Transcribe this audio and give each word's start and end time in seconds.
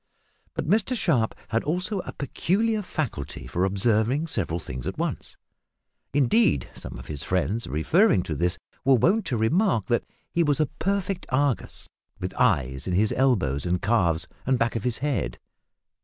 But 0.55 0.67
Mr 0.67 0.97
Sharp 0.97 1.35
had 1.49 1.63
also 1.63 1.99
a 1.99 2.11
peculiar 2.13 2.81
faculty 2.81 3.45
for 3.45 3.63
observing 3.63 4.25
several 4.25 4.59
things 4.59 4.87
at 4.87 4.97
once. 4.97 5.37
Indeed, 6.11 6.67
some 6.73 6.97
of 6.97 7.05
his 7.05 7.21
friends, 7.23 7.67
referring 7.67 8.23
to 8.23 8.33
this, 8.33 8.57
were 8.83 8.95
wont 8.95 9.27
to 9.27 9.37
remark 9.37 9.85
that 9.89 10.05
he 10.31 10.41
was 10.41 10.59
a 10.59 10.65
perfect 10.65 11.27
Argus, 11.29 11.87
with 12.19 12.33
eyes 12.33 12.87
in 12.87 12.93
his 12.93 13.11
elbows 13.11 13.63
and 13.63 13.79
calves 13.79 14.25
and 14.43 14.57
back 14.57 14.75
of 14.75 14.85
his 14.85 14.97
head. 14.97 15.37